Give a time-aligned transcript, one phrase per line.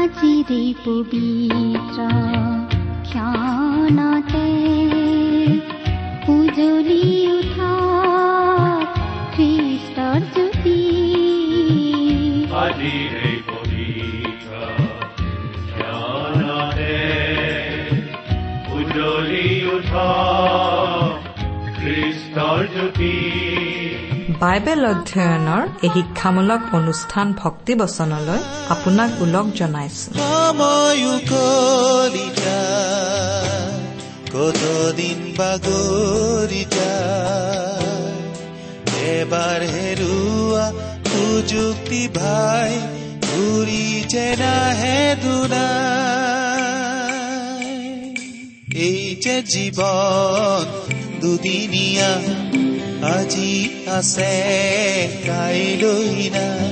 [0.00, 1.98] আজিৰে পবিত্ৰ
[3.04, 4.48] ক্ষণতে
[6.28, 7.74] উজলি উঠা
[9.36, 10.78] খ্ৰীষ্টৰ জ্যোতি
[18.72, 19.92] উজ্বলি উঠ
[21.78, 23.29] খ্ৰীষ্টৰ জ্যোতি
[24.42, 28.40] বাইবেল অধ্যয়নৰ এই শিক্ষামূলক অনুষ্ঠান ভক্তিবচনলৈ
[28.74, 30.10] আপোনাক ওলগ জনাইছো।
[34.34, 38.08] কতদিন বাগৰি যায়
[39.16, 40.66] এবাৰ হেৰুৱা
[41.10, 42.72] সুযুক্তি ভাই
[43.28, 45.70] ঘূৰি যে নাহে দুনাই।
[48.86, 50.64] এই যে জীৱন
[51.20, 52.12] দুদিনীয়া
[53.02, 54.34] আজি আছে,
[55.26, 56.70] কাইলৈ নাই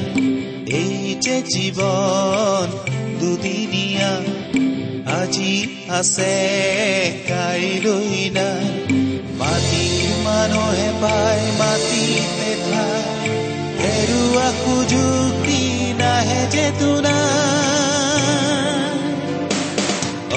[0.72, 2.68] এই যে জীৱন
[3.20, 4.12] দুদিনীয়া,
[5.20, 5.54] আজি
[5.90, 6.34] আছে,
[7.28, 8.66] কাইলৈ নাই
[9.38, 9.86] মাটি
[10.24, 12.04] মানুহে পায়, মাটি
[12.68, 13.02] ঠাই
[13.78, 17.18] হেৰুৱা সুযোগি নাহে যে তোনাই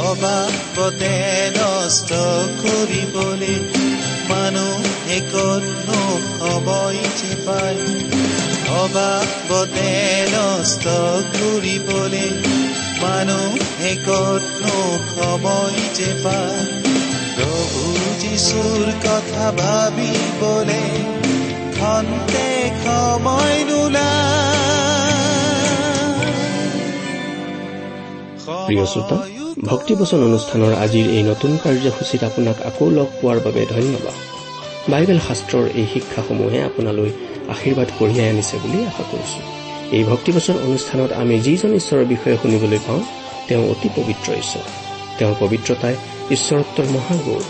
[0.01, 1.15] অবাবতে
[1.57, 2.11] নষ্ট
[2.61, 3.55] কৰিবলৈ
[4.31, 5.17] মানুহে
[6.39, 7.81] সময় যে পায়
[8.81, 9.93] অবাবতে
[10.33, 10.85] নষ্ট
[11.33, 12.29] কৰিবলৈ
[13.03, 14.77] মানুহে কতনো
[15.09, 16.11] সময় যে
[17.35, 17.83] প্ৰভু
[18.21, 20.83] যিচুৰ কথা ভাবিবলে
[21.77, 22.47] খন্তে
[22.83, 23.61] সময়
[28.67, 29.30] প্ৰিয় শ্ৰোতা
[29.69, 34.15] ভক্তিবচন অনুষ্ঠানৰ আজিৰ এই নতুন কাৰ্যসূচীত আপোনাক আকৌ লগ পোৱাৰ বাবে ধন্যবাদ।
[34.91, 37.11] বাইবেল শাস্ত্ৰৰ এই শিক্ষাসমূহে আপোনালৈ
[37.53, 39.39] আশীৰ্বাদ কঢ়িয়াই আনিছে বুলি আশা কৰিছো।
[39.97, 43.01] এই ভক্তিবচন অনুষ্ঠানত আমি যিজন ঈশ্বৰৰ বিষয়ে শুনিবলৈ পাওঁ
[43.47, 44.65] তেওঁ অতি পবিত্ৰ ঈশ্বৰ।
[45.17, 45.95] তেওঁৰ পবিত্ৰতাই
[46.35, 47.43] ঈশ্বৰত্বৰ মহাগৌৰ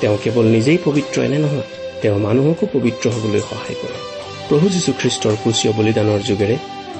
[0.00, 1.68] তেওঁ কেৱল নিজেই পবিত্ৰ এনে নহয়
[2.02, 3.98] তেওঁ মানুহকো পবিত্ৰ হবলৈ সহায় কৰে।
[4.48, 6.56] প্ৰভু যীশুখ্ৰীষ্টৰ ক্ৰুচীয় বলিদানৰ যোগেৰে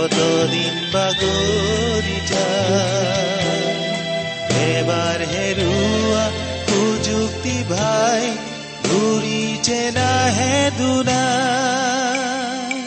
[0.00, 3.64] কতদিন বাগৰি যায়
[4.68, 6.22] এবাৰ হেৰুৱা
[6.68, 8.22] সুযুক্তি ভাই
[8.86, 12.78] ঘূৰি যে নাহে দুনাই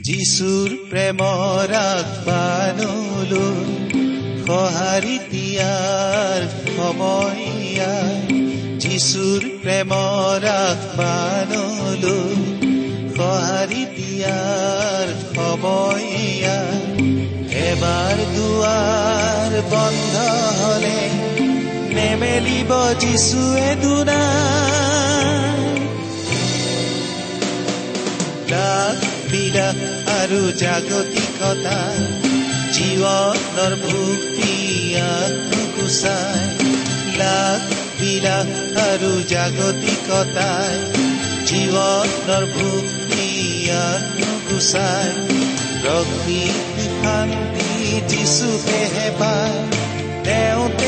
[0.00, 3.56] যিচুৰ প্ৰেমৰ আগবানলৈ
[4.44, 6.40] সঁহাৰি দিয়াৰ
[6.76, 7.42] সময়
[8.82, 12.57] যিচুৰ প্ৰেমৰ আগবানলৈ
[13.18, 16.08] সঁহাৰি দিয়াৰ সময়।
[17.68, 20.14] এবাৰ দুৱাৰ বন্ধ
[20.58, 21.00] হলে
[21.96, 22.70] নেমেলিব
[23.00, 24.22] যিচুৱে দুনা
[28.52, 28.98] লাখ
[29.30, 29.80] বিলাস
[30.18, 31.80] আৰু জাগতিকতা
[32.76, 34.54] জীৱনৰ ভুক্তি
[35.06, 36.40] আত্মকুচাই
[37.16, 37.62] লাখ
[38.00, 38.54] বিলাস
[38.86, 40.76] আৰু জাগতিকতাই
[41.48, 42.97] জীৱনৰ ভুক্তি
[43.84, 45.08] আত্মকুচাই
[45.82, 46.40] প্ৰকৃতি
[46.96, 47.70] শান্তি
[48.08, 49.58] যিচুকেহে পায়
[50.24, 50.87] তেওঁতে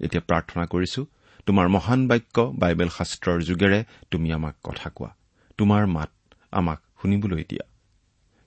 [0.00, 1.06] এতিয়া প্ৰাৰ্থনা কৰিছো
[1.46, 5.14] তোমাৰ মহান বাক্য বাইবেল শাস্ত্ৰৰ যোগেৰে তুমি আমাক কথা কোৱা।
[5.58, 6.10] তোমাৰ মাত
[6.52, 7.68] আমাক শুনিবলৈ দিয়া।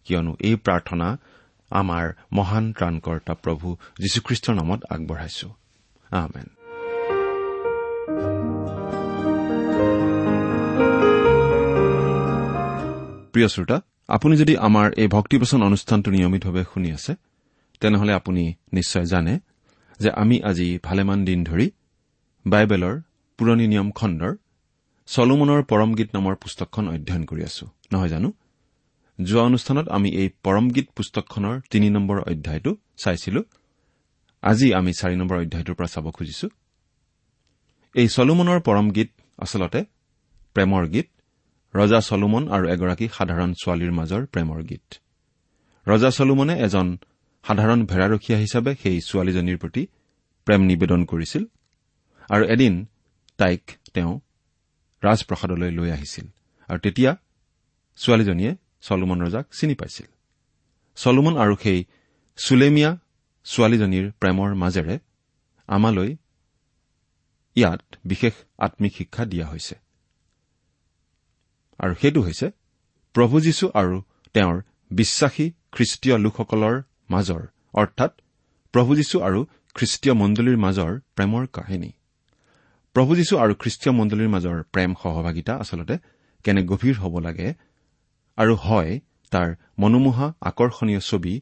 [0.06, 1.18] কিয়নো এই প্ৰাৰ্থনা
[1.70, 5.54] আমাৰ মহান ত্ৰাণকৰ্তা প্ৰভু যীশুখ্ৰীষ্টৰ নামত আগবঢ়াইছো।
[13.34, 17.16] প্ৰিয় শ্ৰোতা আপুনি যদি আমাৰ এই ভক্তিপচন অনুষ্ঠানটো নিয়মিতভাৱে শুনি আছে
[17.80, 19.40] তেনেহলে আপুনি নিশ্চয় জানে
[20.00, 21.68] যে আমি আজি ভালেমান দিন ধৰি
[22.46, 22.96] বাইবেলৰ
[23.40, 24.34] পুৰণি নিয়ম খণ্ডৰ
[25.08, 28.30] চলোমনৰ পৰম গীত নামৰ পুস্তকখন অধ্যয়ন কৰি আছো। নহয় জানো?
[29.20, 33.42] যোৱা অনুষ্ঠানত আমি এই পৰম গীত পুস্তকখনৰ তিনি নম্বৰ অধ্যায়টো চাইছিলো।
[34.44, 36.48] আজি আমি চাৰি নম্বৰ অধ্যায়টোৰ পৰা চাব খুজিছো।
[37.96, 39.80] এই চলোমনৰ পৰম গীত আচলতে
[40.56, 41.08] প্ৰেমৰ গীত।
[41.74, 44.88] ৰজা চলোমন আৰু এগৰাকী সাধাৰণ ছোৱালীৰ মাজৰ প্ৰেমৰ গীত।
[45.88, 46.88] ৰজা চলোমনে এজন
[47.48, 49.88] সাধাৰণ ভেড়াৰখীয়া হিচাপে সেই ছোৱালীজনীৰ প্ৰতি
[50.48, 51.44] প্ৰেম নিবেদন কৰিছিল
[52.30, 52.86] আৰু এদিন
[53.38, 54.20] তাইক তেওঁ
[55.04, 56.28] ৰাজপ্ৰসাদলৈ লৈ আহিছিল
[56.70, 57.16] আৰু তেতিয়া
[57.98, 60.10] ছোৱালীজনীয়ে চলোমন ৰজাক চিনি পাইছিল।
[60.96, 61.86] চলোমন আৰু সেই
[62.38, 62.98] চুলেমিয়া
[63.46, 65.00] ছোৱালীজনীৰ প্ৰেমৰ মাজেৰে
[65.68, 66.16] আমালৈ
[67.56, 69.76] ইয়াত বিশেষ আম্মিক শিক্ষা দিয়া হৈছে।
[71.80, 72.52] আৰু সেইটো হৈছে
[73.16, 74.02] প্ৰভু যীশু আৰু
[74.34, 74.62] তেওঁৰ
[74.92, 77.44] বিশ্বাসী খ্ৰীষ্টীয় লোকসকলৰ মাজৰ
[77.74, 78.12] অৰ্থাৎ
[78.74, 79.40] প্ৰভু যীশু আৰু
[79.76, 81.92] খ্ৰীষ্টীয় মণ্ডলীৰ মাজৰ প্ৰেমৰ কাহিনী।
[82.96, 85.96] প্ৰভু যীশু আৰু খ্ৰীষ্টীয় মণ্ডলীৰ মাজৰ প্ৰেম সহভাগিতা আচলতে
[86.46, 87.48] কেনে গভীৰ হ'ব লাগে
[88.38, 88.92] আৰু হয়
[89.32, 89.50] তাৰ
[89.80, 91.34] মনোমোহা আকৰ্ষণীয় ছবি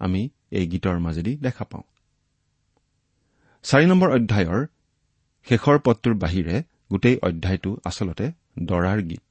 [0.00, 1.84] আমি এই গীতৰ মাজেদি দেখা পাওঁ।
[3.64, 4.60] চাৰি নম্বৰ অধ্যায়ৰ
[5.46, 6.56] শেষৰ পদটোৰ বাহিৰে
[6.92, 8.26] গোটেই অধ্যায়টো আচলতে
[8.62, 9.28] দৰাৰ গীত।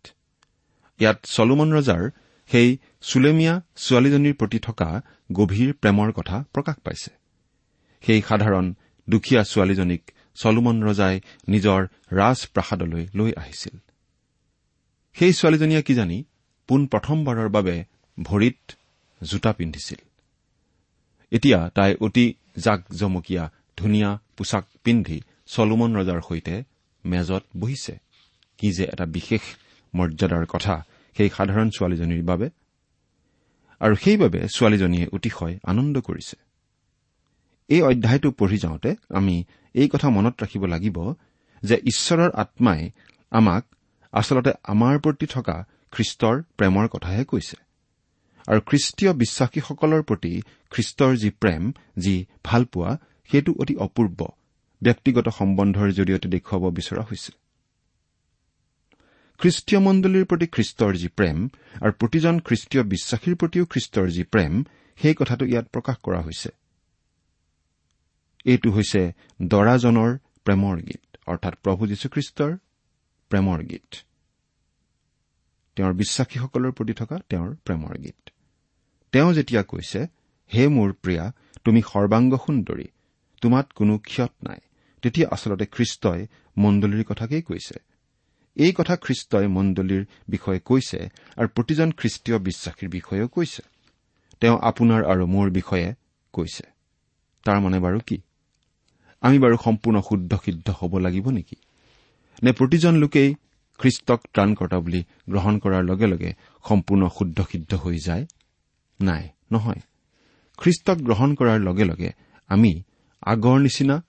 [1.00, 2.04] ইয়াত চলোমন ৰজাৰ
[2.52, 5.02] সেই চুলেমিয়া ছোৱালীজনীৰ প্ৰতি থকা
[5.32, 7.12] গভীৰ প্ৰেমৰ কথা প্ৰকাশ পাইছে।
[8.02, 8.74] সেই সাধাৰণ
[9.10, 13.78] দুখীয়া ছোৱালীজনীক চলোমন ৰজাই নিজৰ ৰাজপ্ৰাসাদলৈ লৈ আহিছিল।
[15.14, 16.24] সেই ছোৱালীজনীয়ে কিজানি
[16.68, 17.86] পোন প্ৰথমবাৰৰ বাবে
[18.24, 18.72] ভৰিত
[19.24, 20.02] জোতা পিন্ধিছিল।
[21.32, 26.64] এতিয়া তাই অতি জাক জমকীয়া ধুনীয়া পোছাক পিন্ধি চলোমন ৰজাৰ সৈতে
[27.06, 28.00] মেজত বহিছে।
[28.58, 29.42] কি যে এটা বিশেষ
[29.96, 30.86] মৰ্যাদাৰ কথা
[31.18, 32.50] সেই সাধাৰণ ছোৱালীজনীৰ বাবে।
[33.82, 36.36] আৰু সেইবাবে ছোৱালীজনীয়ে অতিশয় আনন্দ কৰিছে।
[37.70, 39.44] এই অধ্যায়টো পঢ়ি যাওঁতে আমি
[39.74, 40.98] এই কথা মনত ৰাখিব লাগিব
[41.64, 42.92] যে ঈশ্বৰৰ আত্মাই
[43.32, 43.64] আমাক
[44.12, 47.58] আচলতে আমাৰ প্ৰতি থকা খ্ৰীষ্টৰ প্ৰেমৰ কথাহে কৈছে।
[48.48, 52.98] আৰু খ্ৰীষ্টীয় বিশ্বাসীসকলৰ প্ৰতি খ্ৰীষ্টৰ যি প্ৰেম যি ভালপোৱা
[53.32, 54.20] সেইটো অতি অপূৰ্ব
[54.82, 57.43] ব্যক্তিগত সম্বন্ধৰ জৰিয়তে দেখুৱাব বিচৰা হৈছে।
[59.44, 61.38] খ্ৰীষ্টীয় মণ্ডলীৰ প্ৰতি খ্ৰীষ্টৰ যি প্ৰেম
[61.82, 64.64] আৰু প্ৰতিজন খ্ৰীষ্টীয় বিশ্বাসীৰ প্ৰতিও খ্ৰীষ্টৰ যি প্ৰেম
[64.98, 66.50] সেই কথাটো ইয়াত প্ৰকাশ কৰা হৈছে।
[68.46, 69.02] এইটো হৈছে
[69.42, 70.12] দৰাজনৰ
[70.46, 72.52] প্ৰেমৰ গীত অৰ্থাৎ প্ৰভু যীশুখ্ৰীষ্টৰ
[73.30, 73.90] প্ৰেমৰ গীত।
[75.76, 78.30] তেওঁৰ বিশ্বাসীসকলৰ প্ৰতি থকা তেওঁৰ প্ৰেমৰ গীত।
[79.12, 80.00] তেওঁ যেতিয়া কৈছে
[80.54, 81.32] হে মোৰ প্ৰিয়া
[81.64, 82.88] তুমি সৰ্বাংগ সুন্দৰী
[83.42, 84.60] তোমাত কোনো ক্ষত নাই
[85.02, 87.93] তেতিয়া আচলতে খ্ৰীষ্টই মণ্ডলীৰ কথাকেই কৈছে।
[88.58, 91.00] এই কথা খ্ৰীষ্টই মণ্ডলীৰ বিষয়ে কৈছে
[91.38, 93.62] আৰু প্ৰতিজন খ্ৰীষ্টীয় বিশ্বাসীৰ বিষয়েও কৈছে।
[94.42, 95.96] তেওঁ আপোনাৰ আৰু মোৰ বিষয়ে
[96.34, 96.64] কৈছে।
[97.46, 98.18] তাৰ মানে বাৰু কি?
[99.22, 101.56] আমি বাৰু সম্পূৰ্ণ শুদ্ধ সিদ্ধ হ'ব লাগিব নেকি?
[102.44, 103.36] নে প্ৰতিজন লোকেই
[103.80, 106.34] খ্ৰীষ্টক ত্ৰাণকৰ্তা বুলি গ্ৰহণ কৰাৰ লগে লগে
[106.70, 108.26] সম্পূৰ্ণ শুদ্ধ সিদ্ধ হৈ যায়?
[109.02, 109.82] নাই নহয়।
[110.58, 112.10] খ্ৰীষ্টক গ্ৰহণ কৰাৰ লগে লগে
[112.48, 112.84] আমি
[113.22, 114.04] আগৰ নিচিনা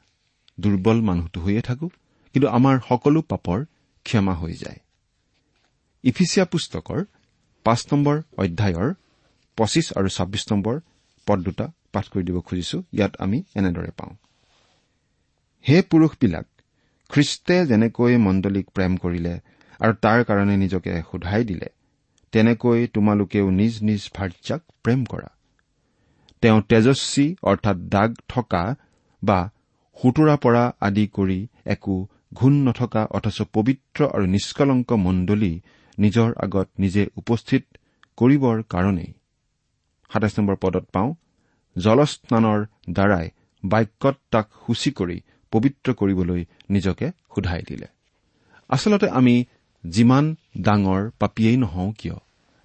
[0.61, 1.89] দুৰ্বল মানুহটো হৈয়ে থাকো।
[2.33, 3.65] কিন্তু আমাৰ সকলো পাপৰ
[4.05, 4.81] ক্ষমা হৈ যায়।
[6.05, 7.01] ইফিচিয়া পুস্তকৰ
[7.67, 8.89] পাঁচ নম্বৰ অধ্যায়ৰ
[9.59, 10.75] পঁচিছ আৰু ছাব্বিছ নম্বৰ
[11.27, 14.13] পদ দুটা পাঠ কৰি দিব খুজিছো। ইয়াত আমি এনেদৰে পাওঁ।
[15.65, 16.47] হে পুৰুষবিলাক
[17.11, 19.35] খ্ৰীষ্টে যেনেকৈ মণ্ডলীক প্ৰেম কৰিলে
[19.81, 21.69] আৰু তাৰ কাৰণে নিজকে সোধাই দিলে
[22.33, 25.31] তেনেকৈ তোমালোকেও নিজ নিজ ভাৰ্যাক প্ৰেম কৰা।
[26.43, 28.65] তেওঁ তেজস্বী অৰ্থাৎ দাগ থকা
[29.23, 29.39] বা
[29.97, 31.97] সুতৰা পৰা আদি কৰি একো
[32.35, 35.53] ঘূণ নথকা অথচ পবিত্ৰ আৰু নিষ্কলংক মণ্ডলী
[35.99, 37.63] নিজৰ আগত নিজে উপস্থিত
[38.19, 39.11] কৰিবৰ কাৰণেই।
[40.11, 41.11] সাতাইছ নম্বৰ পদত পাওঁ
[41.77, 42.61] জলস্নানৰ
[42.91, 43.27] দ্বাৰাই
[43.65, 45.17] বাক্যত তাক সূচী কৰি
[45.53, 47.87] পবিত্ৰ কৰিবলৈ নিজকে সোধাই দিলে।
[48.71, 49.35] আচলতে আমি
[49.85, 50.25] যিমান
[50.61, 52.17] ডাঙৰ পাপীয়েই নহওঁ কিয়?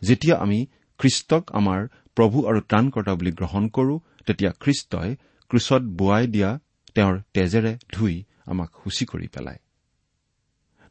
[0.02, 0.60] যেতিয়া আমি
[1.00, 1.80] খ্ৰীষ্টক আমাৰ
[2.18, 3.96] প্ৰভু আৰু ত্ৰাণকৰ্তা বুলি গ্ৰহণ কৰো
[4.26, 5.10] তেতিয়া খ্ৰীষ্টই
[5.52, 6.50] ক্ৰুচত বোৱাই দিয়া
[6.96, 8.16] তেওঁৰ তেজেৰে ধুই
[8.50, 9.60] আমাক সূচী কৰি পেলায়।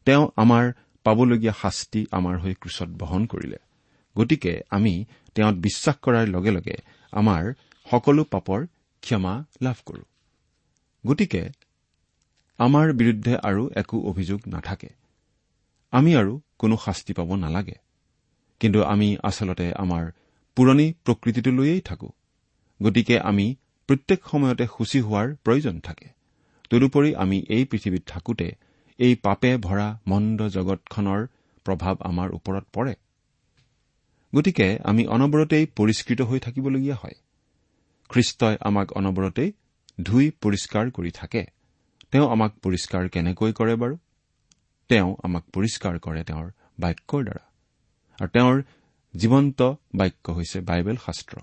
[0.05, 0.73] তেওঁ আমাৰ
[1.05, 3.57] পাবলগীয়া শাস্তি আমাৰ হৈ ক্ৰুচত বহন কৰিলে।
[4.17, 6.77] গতিকে আমি তেওঁত বিশ্বাস কৰাৰ লগে লগে
[7.13, 7.43] আমাৰ
[7.91, 8.67] সকলো পাপৰ
[9.01, 10.05] ক্ষমা লাভ কৰো।
[11.07, 11.43] গতিকে
[12.59, 14.89] আমাৰ বিৰুদ্ধে আৰু একো অভিযোগ নাথাকে।
[15.91, 17.75] আমি আৰু কোনো শাস্তি পাব নালাগে।
[18.61, 20.11] কিন্তু আমি আচলতে আমাৰ
[20.57, 22.09] পুৰণি প্ৰকৃতিটোলৈয়েই থাকো।
[22.83, 26.18] গতিকে আমি প্ৰত্যেক সময়তে সূচী হোৱাৰ প্ৰয়োজন থাকে।
[26.71, 28.53] তদুপৰি আমি এই পৃথিৱীত থাকোতে
[28.99, 31.27] এই পাপে ভৰা মন্দ জগতখনৰ
[31.65, 32.95] প্ৰভাৱ আমাৰ ওপৰত পৰে।
[34.35, 37.15] গতিকে আমি অনবৰতেই পৰিষ্কৃত হৈ থাকিবলগীয়া হয়।
[38.09, 39.53] খ্ৰীষ্টই আমাক অনবৰতেই
[40.03, 41.47] ধুই পৰিষ্কাৰ কৰি থাকে।
[42.11, 43.99] তেওঁ আমাক পৰিষ্কাৰ কেনেকৈ কৰে বাৰু?
[44.89, 47.45] তেওঁ আমাক পৰিষ্কাৰ কৰে তেওঁৰ বাক্যৰ দ্বাৰা।
[48.21, 48.63] আৰু তেওঁৰ
[49.17, 49.63] জীৱন্ত
[49.95, 51.41] বাক্য হৈছে বাইবেল শাস্ত্ৰ।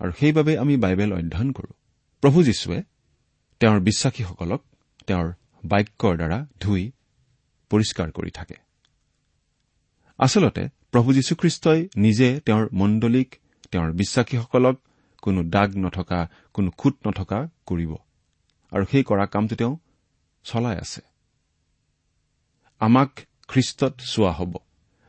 [0.00, 1.74] আৰু সেইবাবে আমি বাইবেল অধ্যয়ন কৰো।
[2.20, 2.82] প্ৰভু যীশুৱে
[3.62, 4.64] তেওঁৰ বিশ্বাসীসকলক
[5.06, 5.32] তেওঁৰ
[5.64, 6.92] বাক্যৰ দ্বাৰা ধুই
[7.70, 8.54] পৰিষ্কাৰ কৰি থাকে।
[10.18, 13.36] আচলতে প্ৰভু যীশুখ্ৰীষ্টই নিজে তেওঁৰ মণ্ডলীক
[13.70, 14.80] তেওঁৰ বিশ্বাসীসকলক
[15.22, 17.94] কোনো দাগ নথকা কোনো খুট নথকা কৰিব
[18.72, 19.76] আৰু সেই কৰা কামটো তেওঁ
[20.44, 21.00] চলাই আছে।
[22.80, 24.56] আমাক খ্ৰীষ্টত চোৱা হ'ব।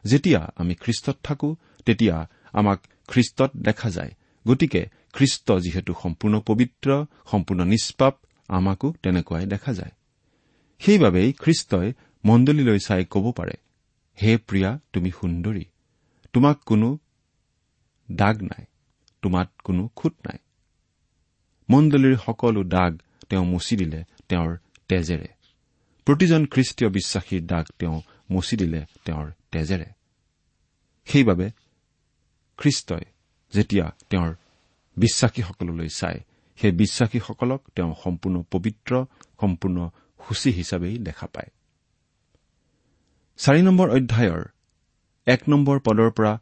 [0.06, 1.56] যেতিয়া আমি খ্ৰীষ্টত থাকো
[1.86, 4.12] তেতিয়া আমাক খ্ৰীষ্টত দেখা যায়।
[4.48, 8.14] গতিকে খ্ৰীষ্ট যিহেতু সম্পূৰ্ণ পবিত্ৰ সম্পূৰ্ণ নিষ্পাপ
[8.48, 9.92] আমাকো তেনেকুৱাই দেখা যায়।
[10.80, 11.94] সেইবাবেই খ্ৰীষ্টই
[12.26, 13.54] মণ্ডলীলৈ চাই ক'ব পাৰে
[14.22, 15.66] হে প্ৰিয়া তুমি সুন্দৰী
[16.34, 16.98] তোমাক কোনো
[18.12, 18.66] দাগ নাই
[19.22, 20.38] তোমাত কোনো খুট নাই।
[21.70, 24.58] মণ্ডলীৰ সকলো দাগ তেওঁ মুচি দিলে তেওঁৰ
[24.88, 25.28] তেজেৰে।
[26.06, 29.86] প্ৰতিজন খ্ৰীষ্টীয় বিশ্বাসীৰ দাগ তেওঁ মুচি দিলে তেওঁৰ তেজেৰে।
[31.06, 31.52] সেইবাবে
[32.58, 33.06] খ্ৰীষ্টই
[33.54, 34.36] যেতিয়া তেওঁৰ
[34.98, 36.20] বিশ্বাসীসকললৈ চাই
[36.60, 38.92] সেই বিশ্বাসীসকলক তেওঁ সম্পূৰ্ণ পবিত্ৰ
[39.42, 39.78] সম্পূৰ্ণ
[40.20, 41.50] সূচী হিচাপেই দেখা পায়।
[43.40, 44.44] চাৰি নম্বৰ অধ্যায়ৰ
[45.28, 46.34] এক নম্বৰ পদৰ পৰা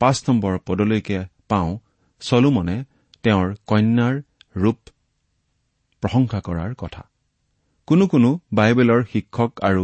[0.00, 1.78] পাঁচ নম্বৰ পদলৈকে পাওঁ
[2.20, 2.76] চলোমনে
[3.22, 4.14] তেওঁৰ কন্যাৰ
[4.56, 4.78] ৰূপ
[6.02, 7.02] প্ৰশংসা কৰাৰ কথা।
[7.88, 9.82] কোনো কোনো বাইবেলৰ শিক্ষক আৰু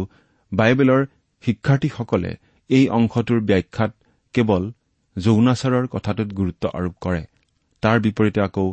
[0.51, 1.01] বাইবেলৰ
[1.43, 2.31] শিক্ষাৰ্থীসকলে
[2.69, 3.91] এই অংশটোৰ ব্যাখ্যাত
[4.35, 4.63] কেৱল
[5.17, 7.23] যৌনাচাৰৰ কথাটোত গুৰুত্ব আৰোপ কৰে।
[7.83, 8.67] তাৰ বিপৰীতে আকৌ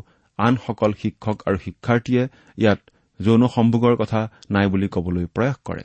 [0.46, 2.22] আনসকল শিক্ষক আৰু শিক্ষাৰ্থীয়ে
[2.56, 2.80] ইয়াত
[3.20, 4.20] যৌন সম্ভোগৰ কথা
[4.50, 5.84] নাই বুলি কবলৈ প্ৰয়াস কৰে।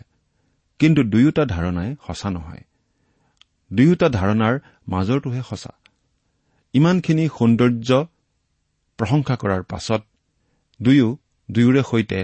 [0.79, 2.63] কিন্তু দুয়োটা ধাৰণাই সঁচা নহয়।
[3.74, 4.55] দুয়োটা ধাৰণাৰ
[4.88, 5.74] মাজৰটোহে সঁচা।
[6.74, 7.89] ইমানখিনি সৌন্দৰ্য
[9.00, 10.01] প্ৰশংসা কৰাৰ পাছত
[10.79, 11.07] দুয়ো
[11.51, 12.19] দুয়োৰে সৈতে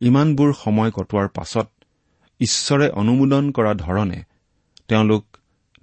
[0.00, 1.68] ইমানবোৰ সময় কটোৱাৰ পাছত
[2.40, 4.20] ঈশ্বৰে অনুমোদন কৰা ধৰণে
[4.88, 5.24] তেওঁলোক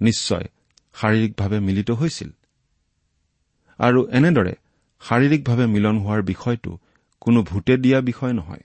[0.00, 0.46] নিশ্চয়
[0.94, 2.30] শাৰীৰিকভাৱে মিলিত হৈছিল।
[3.78, 4.54] আৰু এনেদৰে
[5.00, 6.78] শাৰীৰিকভাৱে মিলন হোৱাৰ বিষয়টো
[7.20, 8.64] কোনো ভূতে দিয়া বিষয় নহয়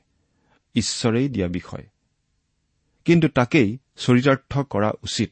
[0.76, 1.86] ঈশ্বৰেই দিয়া বিষয়।
[3.06, 5.32] কিন্তু তাকেই চৰিতাৰ্থ কৰা উচিত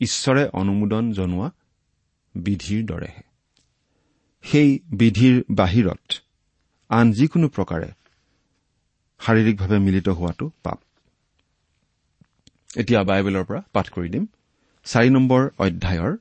[0.00, 1.50] ঈশ্বৰে অনুমোদন জনোৱা
[2.34, 3.22] বিধিৰ দৰেহে।
[4.44, 6.22] সেই বিধিৰ বাহিৰত
[6.90, 7.88] আন যিকোনো প্ৰকাৰে
[9.20, 10.78] শাৰীৰিকভাৱে মিলিত হোৱাটো পাপ।
[12.76, 14.26] এতিয়া বাইবেলৰ পৰা পাঠ কৰি দিম।
[14.84, 16.16] চাৰি নম্বৰ অধ্যায়ৰ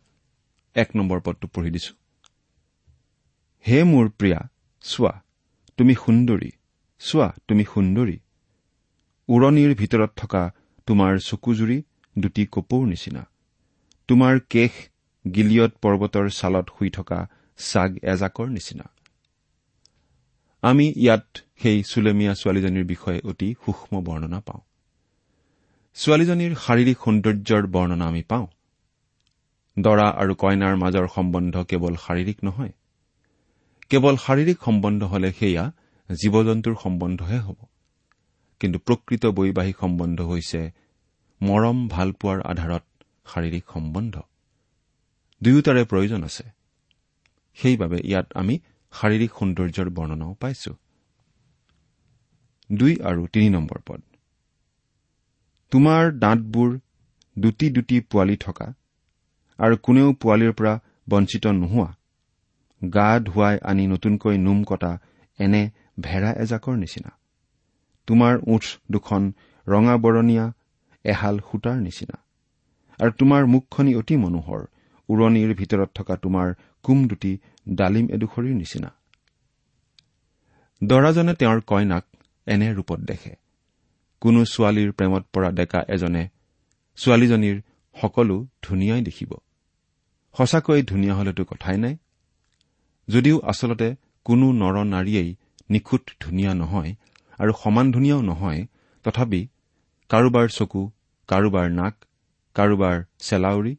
[0.76, 2.05] এক নম্বৰ পদটো পঢ়ি দিছো।
[3.66, 4.40] হে মোৰ প্ৰিয়া
[4.86, 5.14] চোৱা
[5.78, 6.52] তুমি সুন্দৰী
[7.02, 8.18] চোৱা তুমি সুন্দৰী।
[9.30, 10.44] উৰণিৰ ভিতৰত থকা
[10.88, 11.78] তোমাৰ চকুজুৰি
[12.16, 13.24] দুটি কপৌৰ নিচিনা।
[14.10, 14.74] তোমাৰ কেশ
[15.26, 17.20] গিলিয়ত পৰ্বতৰ ছালত শুই থকা
[17.60, 18.86] চাগ এজাকৰ নিচিনা।
[20.64, 21.26] আমি ইয়াত
[21.62, 24.62] সেই চুলেমীয়া ছোৱালীজনীৰ বিষয়ে অতি সূক্ষ্ম বৰ্ণনা পাওঁ।
[25.98, 28.48] ছোৱালীজনীৰ শাৰীৰিক সৌন্দৰ্যৰ বৰ্ণনা আমি পাওঁ।
[29.78, 32.74] দৰা আৰু কইনাৰ মাজৰ সম্বন্ধ কেৱল শাৰীৰিক নহয়
[33.90, 35.72] কেৱল শাৰীৰিক সম্বন্ধ হলে সেয়া
[36.10, 37.56] জীৱ জন্তুৰ সম্বন্ধহে হ'ব।
[38.60, 40.72] কিন্তু প্ৰকৃত বৈবাহিক সম্বন্ধ হৈছে
[41.42, 42.86] মৰম ভালপোৱাৰ আধাৰত
[43.34, 44.16] শাৰীৰিক সম্বন্ধ।
[45.42, 46.46] দুয়োটাৰে প্ৰয়োজন আছে।
[47.58, 48.60] সেইবাবে ইয়াত আমি
[48.94, 50.74] শাৰীৰিক সৌন্দৰ্যৰ বৰ্ণনাও পাইছো।
[52.72, 54.02] দুই আৰু তিনি নম্বৰ পদ।
[55.72, 56.80] তোমাৰ দাঁতবোৰ
[57.40, 58.68] দুটি দুটি পোৱালি থকা
[59.60, 60.74] আৰু কোনেও পোৱালিৰ পৰা
[61.10, 61.94] বঞ্চিত নোহোৱা।
[62.84, 65.00] গা ধুৱাই আনি নতুনকৈ নোম কটা
[65.40, 67.12] এনে ভেড়া এজাকৰ নিচিনা।
[68.08, 69.34] তোমাৰ ওঠ দুখন
[69.68, 70.54] ৰঙা বৰণীয়া
[71.04, 72.18] এহাল সূতাৰ নিচিনা।
[73.00, 74.66] আৰু তোমাৰ মুখখনি অতি মনোহৰ
[75.10, 76.54] উৰণিৰ ভিতৰত থকা তোমাৰ
[76.84, 77.38] কুম দুটি
[77.70, 78.92] ডালিম এডোখৰীৰ নিচিনা।
[80.84, 82.06] দৰাজনে তেওঁৰ কইনাক
[82.48, 83.36] এনে ৰূপত দেখে।
[84.22, 86.28] কোনো ছোৱালীৰ প্ৰেমত পৰা ডেকা এজনে
[86.98, 87.62] ছোৱালীজনীৰ
[88.02, 89.34] সকলো ধুনীয়াই দেখিব।
[90.38, 91.98] সঁচাকৈ ধুনীয়া হলেতো কথাই নাই।
[93.08, 93.90] যদিও আচলতে
[94.26, 95.30] কোনো নৰ নাৰীয়েই
[95.70, 96.92] নিখুঁত ধুনীয়া নহয়
[97.40, 98.62] আৰু সমান ধুনীয়াও নহয়
[99.06, 99.42] তথাপি
[100.10, 100.82] কাৰোবাৰ চকু
[101.30, 101.96] কাৰোবাৰ নাক
[102.56, 103.74] কাৰোবাৰ চেলাউৰি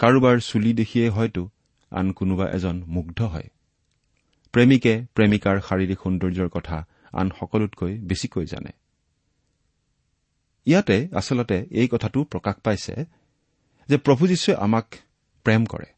[0.00, 1.42] কাৰোবাৰ চুলি দেখিয়ে হয়তো
[1.92, 3.48] আন কোনোবা এজন মুগ্ধ হয়।
[4.54, 6.76] প্ৰেমিকে প্ৰেমিকাৰ শাৰীৰিক সৌন্দৰ্যৰ কথা
[7.12, 8.72] আন সকলোতকৈ বেছিকৈ জানে।
[10.66, 12.94] ইয়াতে আচলতে এই কথাটো প্ৰকাশ পাইছে
[13.88, 14.86] যে প্ৰভু যীশুৱে আমাক
[15.46, 15.88] প্ৰেম কৰে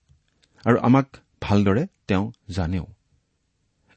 [0.64, 1.06] আৰু আমাক
[1.42, 2.86] ভালদৰে তেওঁ জানেও।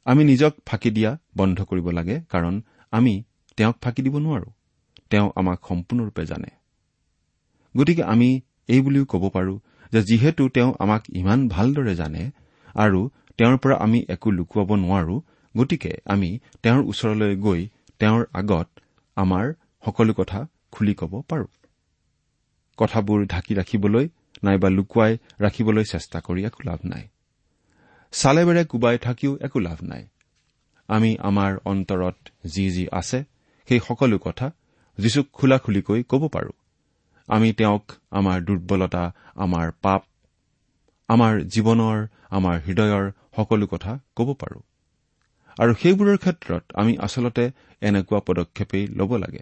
[0.06, 2.54] আমি নিজক ফাঁকি দিয়া বন্ধ কৰিব লাগে কাৰণ
[2.92, 3.22] আমি
[3.58, 4.48] তেওঁক ফাঁকি দিব নোৱাৰো।
[5.10, 6.50] তেওঁ আমাক সম্পূৰ্ণৰূপে জানে।
[7.76, 9.54] গতিকে আমি এই বুলিও ক'ব পাৰো
[9.92, 12.22] যে যিহেতু তেওঁ আমাক ইমান ভালদৰে জানে
[12.74, 13.00] আৰু
[13.38, 15.16] তেওঁৰ পৰা আমি একো লুকুৱাব নোৱাৰো
[15.54, 16.30] গতিকে আমি
[16.62, 17.60] তেওঁৰ ওচৰলৈ গৈ
[18.00, 18.68] তেওঁৰ আগত
[19.16, 19.44] আমাৰ
[19.84, 20.38] সকলো কথা
[20.70, 21.46] খুলি ক'ব পাৰো।
[22.78, 24.06] কথাবোৰ ঢাকি ৰাখিবলৈ
[24.44, 27.04] নাইবা লুকুৱাই ৰাখিবলৈ চেষ্টা কৰি একো লাভ নাই।
[28.12, 30.06] চালে বেৰে কোবাই থাকিও একো লাভ নাই।
[30.88, 33.24] আমি আমাৰ অন্তৰত যি যি আছে
[33.68, 34.50] সেই সকলো কথা
[34.98, 36.52] যীচুক খোলা খুলিকৈ ক'ব পাৰো।
[37.28, 40.02] আমি তেওঁক আমাৰ দুৰ্বলতা আমাৰ পাপ
[41.08, 44.60] আমাৰ জীৱনৰ আমাৰ হৃদয়ৰ সকলো কথা ক'ব পাৰো।
[45.58, 47.50] আৰু সেইবোৰৰ ক্ষেত্ৰত আমি আচলতে
[47.80, 49.40] এনেকুৱা পদক্ষেপেই ল'ব লাগে।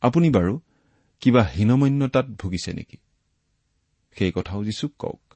[0.00, 0.60] আপুনি বাৰু
[1.20, 2.96] কিবা হীনমন্যতাত ভুগিছে নেকি?
[4.16, 5.29] সেই কথাও যীচুক কওক।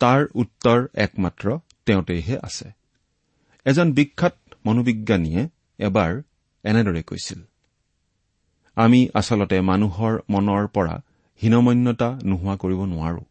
[0.00, 2.72] তাৰ উত্তৰ একমাত্ৰ তেওঁতেইহে আছে।
[3.64, 4.36] এজন বিখ্যাত
[4.66, 5.48] মনোবিজ্ঞানীয়ে
[5.78, 6.22] এবাৰ
[6.64, 7.40] এনেদৰে কৈছিল
[8.76, 10.94] আমি আচলতে মানুহৰ মনৰ পৰা
[11.42, 13.22] হীনমন্যতা নোহোৱা কৰিব নোৱাৰো।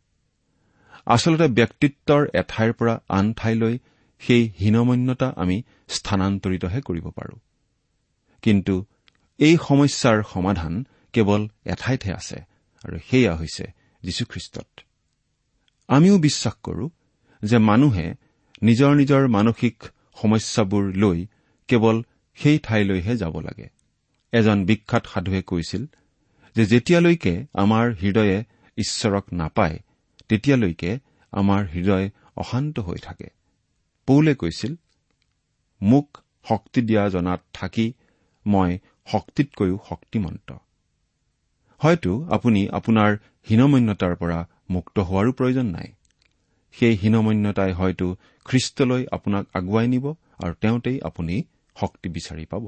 [1.06, 3.78] আচলতে ব্যক্তিত্বৰ এঠাইৰ পৰা আন ঠাইলৈ
[4.20, 7.36] সেই হীনমন্যতা আমি স্থানান্তৰিতহে কৰিব পাৰো।
[8.42, 8.86] কিন্তু
[9.40, 12.38] এই সমস্যাৰ সমাধান কেৱল এঠাইতহে আছে
[12.84, 13.66] আৰু সেয়া হৈছে
[14.04, 14.70] যীশুখ্ৰীষ্টত।
[15.88, 16.90] আমিও বিশ্বাস কৰো
[17.44, 18.14] যে মানুহে
[18.64, 19.84] নিজৰ নিজৰ মানসিক
[20.22, 21.26] সমস্যাবোৰ লৈ
[21.68, 22.04] কেৱল
[22.36, 23.70] সেই ঠাইলৈহে যাব লাগে।
[24.32, 25.86] এজন বিখ্যাত সাধুৱে কৈছিল
[26.56, 28.44] যে যেতিয়ালৈকে আমাৰ হৃদয়ে
[28.78, 29.80] ঈশ্বৰক নাপায়
[30.30, 31.00] তেতিয়ালৈকে
[31.32, 33.28] আমাৰ হৃদয় অশান্ত হৈ থাকে।
[34.06, 34.76] পৌলে কৈছিল
[35.82, 36.18] মোক
[36.50, 37.94] শক্তি দিয়া জনাত থাকি
[38.48, 40.54] মই শক্তিতকৈও শক্তিমন্ত।
[41.78, 43.18] হয়তো আপুনি আপোনাৰ
[43.50, 45.90] হীনমন্যতাৰ পৰা মুক্ত হোৱাৰো প্ৰয়োজন নাই।
[46.74, 48.08] সেই হীনমন্যতাই হয়তো
[48.46, 50.06] খ্ৰীষ্টলৈ আপোনাক আগুৱাই নিব
[50.44, 51.36] আৰু তেওঁতেই আপুনি
[51.76, 52.64] শক্তি বিচাৰি পাব।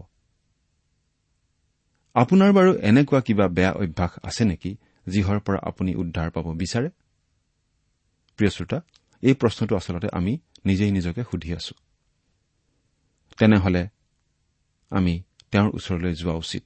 [2.15, 4.71] আপোনাৰ বাৰু এনেকুৱা কিবা বেয়া অভ্যাস আছে নেকি
[5.07, 6.89] যিহৰ পৰা আপুনি উদ্ধাৰ পাব বিচাৰে?
[8.39, 8.77] প্ৰিয় শ্ৰোতা
[9.23, 10.33] এই প্ৰশ্নটো আচলতে আমি
[10.65, 11.73] নিজেই নিজকে সুধি আছো।
[13.39, 13.81] তেনেহলে
[14.91, 15.13] আমি
[15.51, 16.65] তেওঁৰ ওচৰলৈ যোৱা উচিত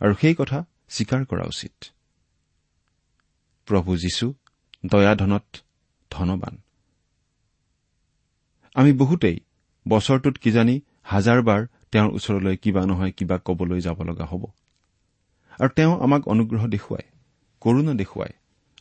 [0.00, 1.76] আৰু সেই কথা স্বীকাৰ কৰা উচিত।
[3.66, 4.34] প্ৰভু যীশু
[4.86, 5.44] দয়াধনত
[6.10, 6.58] ধনবান।
[8.74, 9.40] আমি বহুতেই
[9.88, 14.44] বছৰটোত কিজানি হাজাৰবাৰ তেওঁৰ ওচৰলৈ কিবা নহয় কিবা কবলৈ যাব লগা হ'ব।
[15.60, 17.04] আৰু তেওঁ আমাক অনুগ্ৰহ দেখুৱায়
[17.60, 18.32] কৰুণা দেখুৱায়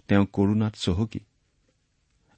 [0.07, 1.19] তেওঁ কৰুণাত চহকী।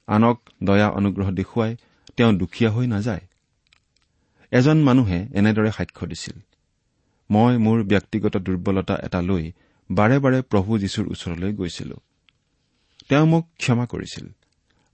[0.06, 1.76] আনক দয়া অনুগ্ৰহ দেখুৱাই
[2.16, 3.20] তেওঁ দুখীয়া হৈ নাযায়।
[4.50, 6.40] এজন মানুহে এনেদৰে সাক্ষ্য দিছিল
[7.30, 9.52] মই মোৰ ব্যক্তিগত দুৰ্বলতা এটা লৈ
[9.90, 11.96] বাৰে বাৰে প্ৰভু যীশুৰ ওচৰলৈ গৈছিলো।
[13.08, 14.26] তেওঁ মোক ক্ষমা কৰিছিল।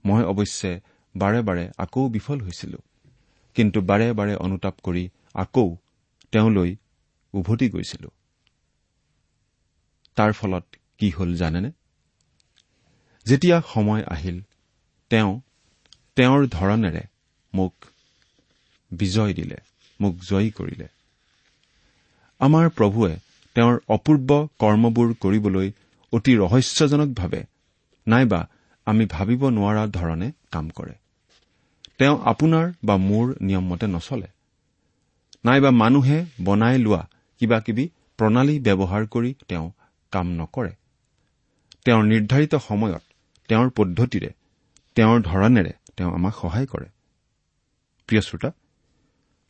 [0.05, 0.79] মই অৱশ্যে
[1.15, 2.77] বাৰে বাৰে আকৌ বিফল হৈছিলো।
[3.55, 5.75] কিন্তু বাৰে বাৰে অনুতাপ কৰি আকৌ
[6.31, 6.75] তেওঁলৈ
[7.33, 8.09] উভতি গৈছিলো।
[10.15, 10.65] তাৰ ফলত
[10.97, 11.71] কি হল জানেনে?
[13.25, 14.41] যেতিয়া সময় আহিল
[15.09, 15.41] তেওঁ
[16.15, 17.03] তেওঁৰ ধৰণেৰে
[17.53, 17.73] মোক
[18.91, 19.57] বিজয় দিলে
[20.01, 20.87] মোক জয়ী কৰিলে।
[22.39, 23.15] আমাৰ প্ৰভুৱে
[23.55, 25.71] তেওঁৰ অপূৰ্ব কৰ্মবোৰ কৰিবলৈ
[26.13, 27.43] অতি ৰহস্যজনকভাৱে
[28.11, 28.41] নাইবা
[28.87, 30.95] আমি ভাবিব নোৱাৰা ধৰণে কাম কৰে।
[31.99, 34.29] তেওঁ আপোনাৰ বা মোৰ নিয়মমতে নচলে।
[35.45, 37.01] নাইবা মানুহে বনাই লোৱা
[37.41, 37.85] কিবা কিবি
[38.19, 39.67] প্ৰণালী ব্যৱহাৰ কৰি তেওঁ
[40.11, 40.73] কাম নকৰে।
[41.85, 43.03] তেওঁৰ নিৰ্ধাৰিত সময়ত
[43.49, 44.29] তেওঁৰ পদ্ধতিৰে
[44.97, 46.87] তেওঁৰ ধৰণেৰে তেওঁ আমাক সহায় কৰে।
[48.07, 48.49] প্ৰিয় শ্ৰোতা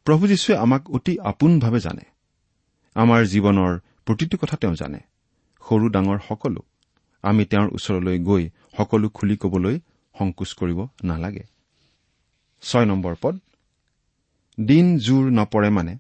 [0.08, 2.06] প্ৰভু যীশুৱে আমাক অতি আপোনভাৱে জানে।
[2.96, 3.74] আমাৰ জীৱনৰ
[4.06, 5.00] প্ৰতিটো কথা তেওঁ জানে।
[5.62, 6.62] সৰু ডাঙৰ সকলো
[7.24, 9.80] আমি তেওঁৰ ওচৰলৈ গৈ সকলো খুলি কবলৈ
[10.20, 11.44] সংকোচ কৰিব নালাগে।
[13.22, 13.40] পদ।
[14.60, 15.98] দিন জোৰ নপৰে মানে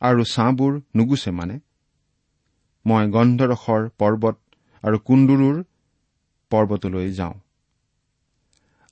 [0.00, 1.58] আৰু ছাঁবোৰ নুগুচে মানে।
[2.86, 4.36] মই গন্ধৰসৰ পৰ্বত
[4.82, 5.64] আৰু কুন্দুৰুৰ
[6.50, 7.34] পৰ্বতলৈ যাওঁ।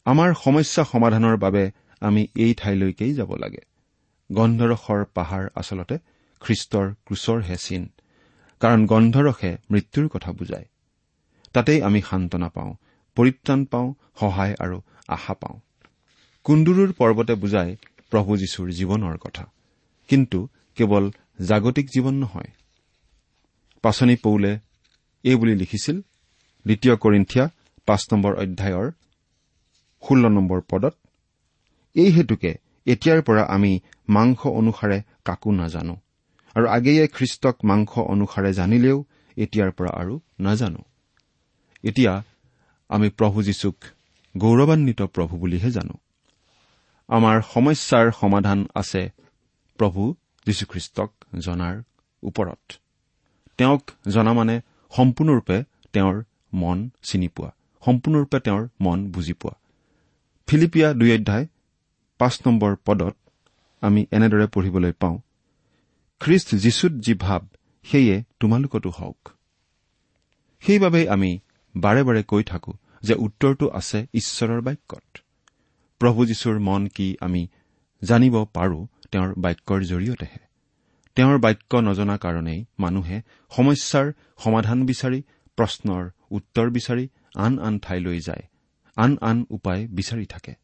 [0.05, 3.63] আমাৰ সমস্যা সমাধানৰ বাবে আমি এই ঠাইলৈকেই যাব লাগে।
[4.33, 5.99] গন্ধৰসৰ পাহাৰ আচলতে
[6.41, 7.83] খ্ৰীষ্টৰ ক্ৰুচৰহে চিন
[8.61, 10.67] কাৰণ গন্ধৰসে মৃত্যুৰ কথা বুজায়।
[11.55, 12.73] তাতেই আমি সান্তনা পাওঁ
[13.17, 13.89] পৰিত্ৰাণ পাওঁ
[14.21, 14.77] সহায় আৰু
[15.09, 15.57] আশা পাওঁ।
[16.47, 17.73] কুন্দুৰুৰ পৰ্বতে বুজায়
[18.11, 19.45] প্ৰভু যীশুৰ জীৱনৰ কথা।
[20.11, 20.39] কিন্তু
[20.77, 21.05] কেৱল
[21.49, 22.51] জাগতিক জীৱন নহয়।
[23.85, 24.53] পাচনি পৌলে
[25.25, 25.97] এই বুলি লিখিছিল
[26.67, 27.45] দ্বিতীয় কৰিন্ঠিয়া
[27.87, 28.87] পাঁচ নম্বৰ অধ্যায়ৰ
[30.03, 30.95] ষোল্ল নম্বৰ পদত
[31.97, 32.53] এই হেতুকে
[32.87, 33.73] এতিয়াৰ পৰা আমি
[34.09, 35.95] মাংস অনুসাৰে কাকো নাজানো
[36.57, 38.99] আৰু আগেয়ে খ্ৰীষ্টক মাংস অনুসাৰে জানিলেও
[39.37, 40.83] এতিয়াৰ পৰা আৰু নাজানো।
[41.85, 42.13] এতিয়া
[42.89, 43.77] আমি প্ৰভু যীশুক
[44.37, 45.95] গৌৰৱান্বিত প্ৰভু বুলিহে জানো।
[47.09, 49.03] আমাৰ সমস্যাৰ সমাধান আছে
[49.79, 50.15] প্ৰভু
[50.47, 51.83] যীশুখ্ৰীষ্টক জনাৰ
[52.23, 52.63] ওপৰত।
[53.59, 54.61] তেওঁক জনা মানে
[54.97, 56.23] সম্পূৰ্ণৰূপে তেওঁৰ
[56.55, 57.51] মন চিনি পোৱা
[57.83, 59.55] সম্পূৰ্ণৰূপে তেওঁৰ মন বুজি পোৱা।
[60.47, 61.47] ফিলিপিয়া দুই অধ্যায়
[62.19, 63.17] পাঁচ নম্বৰ পদত
[63.81, 65.19] আমি এনেদৰে পঢ়িবলৈ পাওঁ
[66.21, 67.43] খ্ৰীষ্ট যীশুত যি ভাৱ
[67.85, 69.31] সেয়ে তোমালোকতো হওক।
[70.61, 71.39] সেইবাবেই আমি
[71.75, 75.07] বাৰে বাৰে কৈ থাকো যে উত্তৰটো আছে ঈশ্বৰৰ বাক্যত।
[76.01, 77.43] প্ৰভু যীশুৰ মন কি আমি
[78.03, 78.79] জানিব পাৰো
[79.13, 80.41] তেওঁৰ বাক্যৰ জৰিয়তেহে?
[81.17, 83.17] তেওঁৰ বাক্য নজনা কাৰণেই মানুহে
[83.53, 84.07] সমস্যাৰ
[84.45, 85.21] সমাধান বিচাৰি
[85.59, 87.05] প্ৰশ্নৰ উত্তৰ বিচাৰি
[87.37, 88.45] আন আন ঠাইলৈ যায়
[88.97, 90.55] আন আন উপায় বিচাৰি থাকে।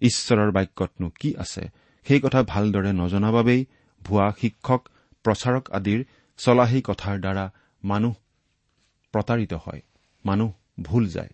[0.00, 1.62] ঈশ্বৰৰ বাক্যতনো কি আছে
[2.06, 3.60] সেই কথা ভালদৰে নজনা বাবেই
[4.02, 4.80] ভুৱা শিক্ষক
[5.24, 6.00] প্ৰচাৰক আদিৰ
[6.38, 7.44] চলাহী কথাৰ দ্বাৰা
[7.84, 8.14] মানুহ
[9.14, 9.82] প্ৰতাৰিত হয়।
[10.24, 11.28] মানুহ ভুল যায়।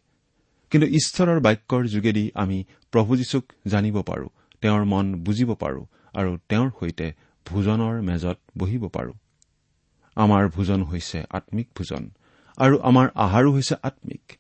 [0.71, 4.29] কিন্তু ঈশ্বৰৰ বাক্যৰ যোগেদি আমি প্ৰভু যীশুক জানিব পাৰো
[4.61, 7.13] তেওঁৰ মন বুজিব পাৰো আৰু তেওঁৰ সৈতে
[7.47, 9.13] ভোজনৰ মেজত বহিব পাৰো।
[10.15, 12.11] আমাৰ ভোজন হৈছে আম্মিক ভোজন
[12.57, 14.33] আৰু আমাৰ আহাৰো হৈছে আম্মিক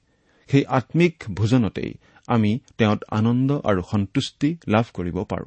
[0.51, 1.95] সেই আম্মিক ভোজনতেই
[2.27, 5.45] আমি তেওঁত আনন্দ আৰু সন্তুষ্টি লাভ কৰিব পাৰো।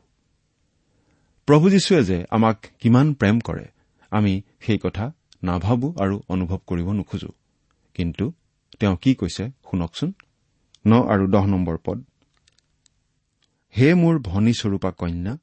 [1.46, 3.66] প্ৰভু যীশুৱে যে আমাক কিমান প্ৰেম কৰে
[4.12, 5.12] আমি সেই কথা
[5.44, 7.28] নাভাবো আৰু অনুভৱ কৰিব নোখোজো।
[7.94, 8.32] কিন্তু
[8.82, 9.44] তেওঁ কি কৈছে?
[9.72, 10.10] শুনকচোন।
[10.86, 12.00] ন আৰু দহ নম্বৰ পদ।
[13.78, 15.34] হে মোৰ ভনী স্বৰূপা কন্যা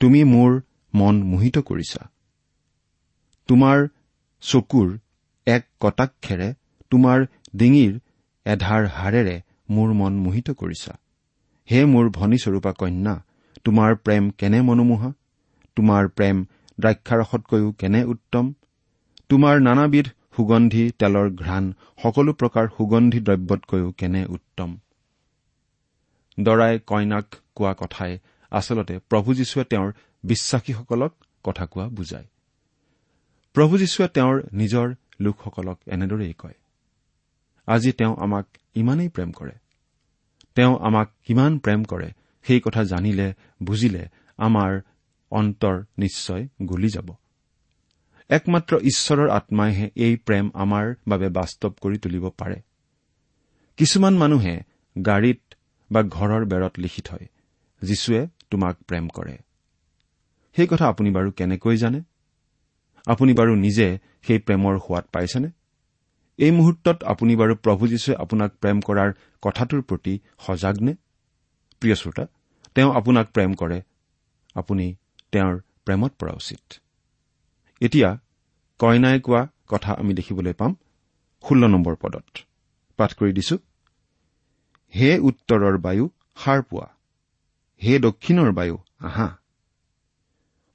[0.00, 0.60] তুমি মোৰ
[0.94, 2.08] মন মোহিত কৰিছা।
[3.48, 3.78] তোমাৰ
[4.42, 4.88] চকুৰ
[5.46, 6.48] এক কটাক্ষেৰে
[6.90, 7.26] তোমাৰ
[7.56, 7.92] ডিঙিৰ
[8.46, 9.36] এধাৰ হাড়েৰে
[9.70, 10.92] মোৰ মন মোহিত কৰিছা।
[11.70, 13.14] হে মোৰ ভনী স্বৰূপা কন্যা
[13.64, 15.10] তোমাৰ প্ৰেম কেনে মনোমোহা?
[15.76, 16.36] তোমাৰ প্ৰেম
[16.80, 18.44] দ্ৰাক্ষাৰসতকৈও কেনে উত্তম?
[19.28, 24.78] তোমাৰ নানাবিধ সুগন্ধি তেলৰ ঘ্ৰাণ সকলো প্ৰকাৰ সুগন্ধি দ্ৰব্যতকৈও কেনে উত্তম?
[26.40, 28.18] দৰাই কইনাক কোৱা কথাই
[28.50, 29.92] আচলতে প্ৰভু যীশুৱে তেওঁৰ
[30.24, 31.12] বিশ্বাসীসকলক
[31.44, 32.26] কথা কোৱা বুজায়।
[33.54, 36.54] প্ৰভু যীশুৱে তেওঁৰ নিজৰ লোকসকলক এনেদৰেই কয়
[37.66, 39.52] আজি তেওঁ আমাক ইমানেই প্ৰেম কৰে।
[40.54, 42.10] তেওঁ আমাক কিমান প্ৰেম কৰে
[42.42, 44.80] সেই কথা জানিলে বুজিলে আমাৰ
[45.30, 47.14] অন্তৰ নিশ্চয় গলি যাব।
[48.30, 52.62] একমাত্ৰ ঈশ্বৰৰ আত্মাইহে এই প্ৰেম আমাৰ বাবে বাস্তৱ কৰি তুলিব পাৰে।
[53.76, 54.62] কিছুমান মানুহে
[55.06, 55.40] গাড়ীত
[55.92, 57.26] বা ঘৰৰ বেৰত লিখি থয়
[57.82, 59.38] যীশুৱে তোমাক প্ৰেম কৰে।
[60.56, 62.00] সেই কথা আপুনি বাৰু কেনেকৈ জানে?
[63.06, 65.50] আপুনি বাৰু নিজে সেই প্ৰেমৰ সোৱাদ পাইছেনে?
[66.38, 69.10] এই মুহূৰ্তত আপুনি বাৰু প্ৰভু যীশুৱে আপোনাক প্ৰেম কৰাৰ
[69.42, 70.14] কথাটোৰ প্ৰতি
[70.46, 70.92] সজাগ নে
[71.80, 72.24] প্ৰিয় শ্ৰোতা
[72.74, 73.82] তেওঁ আপোনাক প্ৰেম কৰে।
[74.54, 74.94] আপুনি
[75.32, 76.80] তেওঁৰ প্ৰেমত পৰা উচিত।
[77.80, 78.18] এতিয়া
[78.78, 80.72] কইনাই কোৱা কথা আমি দেখিবলৈ পাম
[81.44, 82.38] ষোল্ল নম্বৰ পদত।
[82.98, 83.56] পাঠ কৰি দিছো।
[84.94, 86.04] হে উত্তৰৰ বায়ু
[86.36, 86.88] সাৰ পোৱা।
[87.82, 89.28] হে দক্ষিণৰ বায়ু আহা।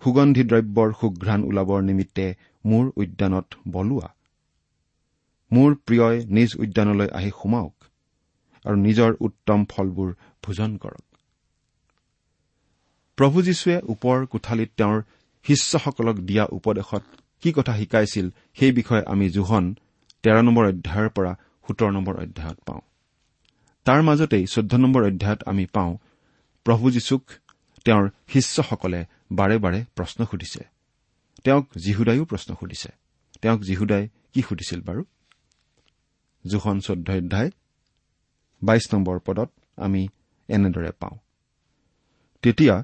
[0.04, 2.26] সুগন্ধি দ্ৰব্যৰ সুঘ্ৰাণ ওলাবৰ নিমিত্তে
[2.66, 4.10] মোৰ উদ্যানত বলোৱা।
[5.52, 7.76] মোৰ প্ৰিয়ই নিজ উদ্যানলৈ আহি সোমাওক
[8.66, 10.14] আৰু নিজৰ উত্তম ফলবোৰ
[10.44, 11.06] ভোজন কৰক।
[13.18, 15.02] প্ৰভু যীশুৱে ওপৰ কোঠালিত তেওঁৰ
[15.48, 17.04] শিষ্যসকলক দিয়া উপদেশত
[17.42, 18.30] কি কথা শিকাইছিল
[18.60, 19.76] সেই বিষয়ে আমি জোহন
[20.24, 21.36] তেৰ নম্বৰ অধ্যায়ৰ পৰা
[21.68, 22.82] সোতৰ নম্বৰ অধ্যায়ত পাওঁ।
[23.86, 25.98] তাৰ মাজতেই চৈধ্য নম্বৰ অধ্যায়ত আমি পাওঁ
[26.64, 27.24] প্ৰভু যীশুক
[27.86, 30.64] তেওঁৰ শিষ্যসকলে বাৰে বাৰে প্ৰশ্ন সুধিছে।
[31.44, 32.90] তেওঁক যীহুদায়ো প্ৰশ্ন সুধিছে।
[33.42, 35.04] তেওঁক যীহুদাই কি সুধিছিল বাৰু?
[36.48, 37.52] জোখন চৈধ্য অধ্যায়
[38.64, 40.08] বাইশ নম্বৰ পদত আমি
[40.48, 41.18] এনেদৰে পাওঁ
[42.42, 42.84] তেতিয়া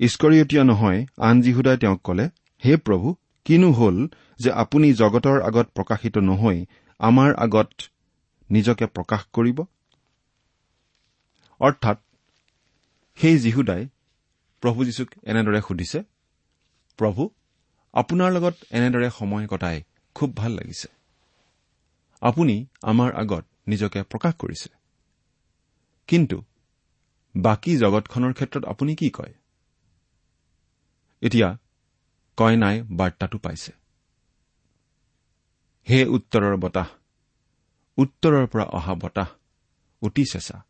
[0.00, 2.24] ইস্কৰিয়তীয়া নহয় আন যীহুদাই তেওঁক কলে
[2.64, 4.08] হে প্ৰভু কিনো হল
[4.38, 6.64] যে আপুনি জগতৰ আগত প্ৰকাশিত নহৈ
[6.98, 7.70] আমাৰ আগত
[8.50, 9.58] নিজকে প্ৰকাশ কৰিব?
[11.60, 11.98] অৰ্থাৎ
[13.16, 13.88] সেই যীহুদাই
[14.60, 16.02] প্ৰভু যীশুক এনেদৰে সুধিছে
[16.98, 17.30] প্ৰভু
[17.92, 19.82] আপোনাৰ লগত এনেদৰে সময় কটাই
[20.14, 20.88] খুব ভাল লাগিছে।
[22.20, 24.68] আপুনি আমাৰ আগত নিজকে প্ৰকাশ কৰিছে।
[26.06, 26.42] কিন্তু
[27.36, 29.34] বাকী জগতখনৰ ক্ষেত্ৰত আপুনি কি কয়?
[31.22, 31.48] এতিয়া
[32.36, 33.72] কইনাই বাৰ্তাটো পাইছে।
[35.88, 36.88] হে উত্তৰৰ বতাহ
[37.98, 39.28] উত্তৰৰ পৰা অহা বতাহ
[40.02, 40.64] অতি চেঁচা।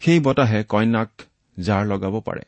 [0.00, 1.10] সেই বতাহে কন্যাক
[1.60, 2.44] জাৰ লগাব পাৰে।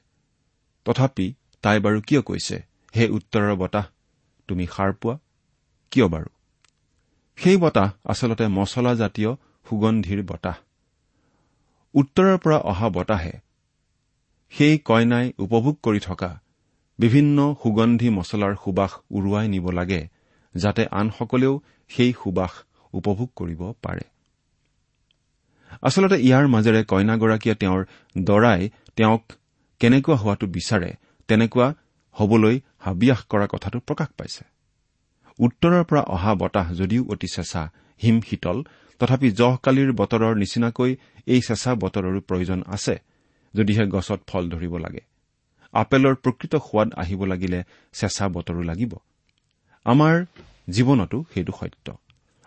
[0.85, 2.57] তথাপি তাই বাৰু কিয় কৈছে
[2.97, 3.87] হে উত্তৰৰ বতাহ
[4.49, 5.19] তুমি সাৰ পোৱা?
[5.91, 6.29] কিয় বাৰু?
[7.37, 9.31] সেই বতাহ আচলতে মছলাজাতীয়
[9.69, 10.57] সুগন্ধিৰ বতাহ।
[11.95, 13.33] উত্তৰৰ পৰা অহা বতাহে
[14.51, 16.42] সেই কইনাই উপভোগ কৰি থকা
[17.03, 20.01] বিভিন্ন সুগন্ধি মছলাৰ সুবাস উৰুৱাই নিব লাগে
[20.55, 21.55] যাতে আনসকলেও
[21.91, 22.53] সেই সুবাস
[22.93, 24.05] উপভোগ কৰিব পাৰে।
[25.83, 27.81] আচলতে ইয়াৰ মাজেৰে কইনাগৰাকীয়ে তেওঁৰ
[28.19, 28.61] দৰাই
[28.97, 29.23] তেওঁক
[29.81, 30.91] কেনেকুৱা হোৱাটো বিচাৰে
[31.29, 31.69] তেনেকুৱা
[32.17, 34.45] হবলৈ হাবিয়াস কৰা কথাটো প্ৰকাশ পাইছে।
[35.39, 37.63] উত্তৰৰ পৰা অহা বতাহ যদিও অতি চেঁচা
[38.03, 38.59] হিম শীতল
[39.01, 40.91] তথাপি জহকালিৰ বতৰৰ নিচিনাকৈ
[41.27, 42.95] এই চেঁচা বতৰৰো প্ৰয়োজন আছে
[43.55, 45.03] যদিহে গছত ফল ধৰিব লাগে।
[45.75, 47.61] আপেলৰ প্ৰকৃত সোৱাদ আহিব লাগিলে
[47.93, 48.93] চেঁচা বতৰো লাগিব।
[49.87, 50.15] আমাৰ
[50.71, 51.87] জীৱনতো সেইটো সত্য।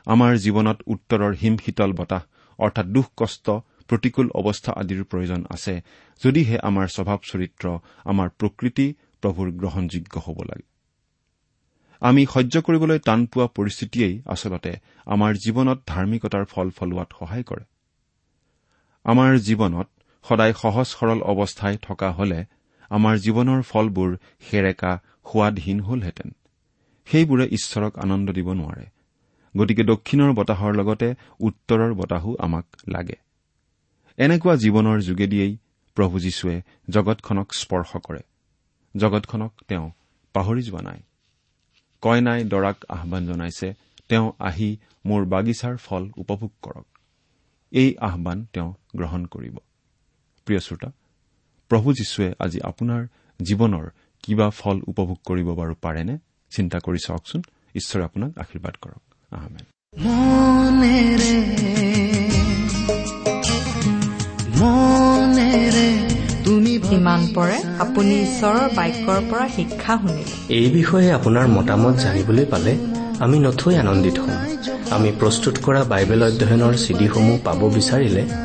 [0.07, 2.23] আমাৰ জীৱনত উত্তৰৰ হিম শীতল বতাহ
[2.59, 3.45] অৰ্থাৎ দুখ কষ্ট
[3.89, 5.73] প্ৰতিকূল অৱস্থা আদিৰ প্ৰয়োজন আছে
[6.21, 7.65] যদিহে আমাৰ স্বভাৱ চৰিত্ৰ
[8.05, 8.87] আমাৰ প্ৰকৃতি
[9.21, 10.65] প্ৰভুৰ গ্ৰহণযোগ্য হ'ব লাগে।
[12.01, 14.71] আমি সহ্য কৰিবলৈ টান পোৱা পৰিস্থিতিয়েই আচলতে
[15.05, 17.65] আমাৰ জীৱনত ধাৰ্মিকতাৰ ফল ফলোৱাত সহায় কৰে।
[19.05, 19.87] আমাৰ জীৱনত
[20.25, 22.39] সদায় সহজ সৰল অৱস্থাই থকা হলে
[22.89, 24.99] আমাৰ জীৱনৰ ফলবোৰ সেৰেকা
[25.31, 26.35] সোৱাদহীন হলহেঁতেন।
[27.05, 28.85] সেইবোৰে ঈশ্বৰক আনন্দ দিব নোৱাৰে।
[29.57, 33.15] গতিকে দক্ষিণৰ বতাহৰ লগতে উত্তৰৰ বতাহো আমাক লাগে।
[34.17, 35.57] এনেকুৱা জীৱনৰ যোগেদিয়েই
[35.95, 38.19] প্ৰভু যীশুৱে জগতখনক স্পৰ্শ কৰে।
[38.97, 39.91] জগতখনক তেওঁ
[40.33, 40.99] পাহৰি যোৱা নাই।
[42.01, 43.73] কইনাই দৰাক আহান জনাইছে
[44.09, 46.85] তেওঁ আহি মোৰ বাগিচাৰ ফল উপভোগ কৰক।
[47.71, 49.57] এই আহান তেওঁ গ্ৰহণ কৰিব।
[50.45, 50.91] প্ৰিয় শ্ৰোতা
[51.69, 53.07] প্ৰভু যীশুৱে আজি আপোনাৰ
[53.45, 53.89] জীৱনৰ
[54.23, 56.17] কিবা ফল উপভোগ কৰিব বাৰু পাৰেনে?
[56.51, 57.41] চিন্তা কৰি চাওকচোন।
[57.75, 59.01] ঈশ্বৰে আপোনাক আশীৰ্বাদ কৰক।
[66.91, 72.77] ইমান পৰে আপুনি ঈশ্বৰৰ বাক্যৰ পৰা শিক্ষা শুনিলে। এই বিষয়ে আপোনাৰ মতামত জানিবলৈ পালে
[73.19, 74.57] আমি নথৈ আনন্দিত হ'ম।
[74.91, 78.44] আমি প্ৰস্তুত কৰা বাইবেল অধ্যয়নৰ চিডিসমূহ পাব বিচাৰিলে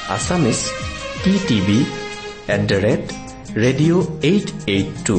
[0.13, 0.59] Assamese
[1.23, 1.79] T TV
[2.53, 3.03] at the rate
[3.63, 5.17] radio' eight eight two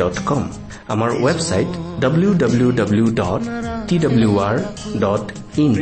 [0.00, 0.42] dot com
[0.88, 3.42] আমাৰ website W W W dot
[3.88, 4.56] T W R
[5.04, 5.24] dot
[5.58, 5.72] in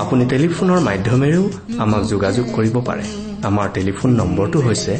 [0.00, 1.44] আপুনি টেলিফোনৰ মাধ্যমেৰেও
[1.82, 3.04] আমাক যোগাযোগ কৰিব পাৰে
[3.48, 4.94] আমাৰ টেলিফোন নম্বৰটো হৈছে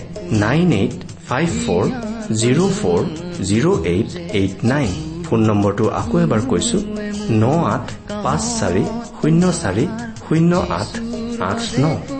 [0.44, 0.96] nine eight
[1.28, 1.84] five four
[2.40, 3.00] zero' four
[3.48, 4.90] zero' eight eight nine
[5.26, 6.78] phone নম্বৰটো আকৌ এবাৰ কৈছো
[7.32, 7.86] ন আঠ
[8.24, 8.84] পাঁচ চাৰি
[9.18, 9.84] শূন্য চাৰি
[10.24, 10.90] শূন্য আঠ
[11.42, 12.19] আঠ ন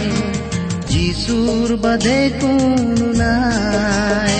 [1.11, 4.39] যিচুৰ বাদে কোনো নাই